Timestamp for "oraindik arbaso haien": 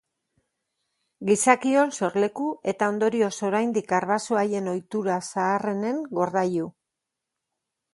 3.51-4.75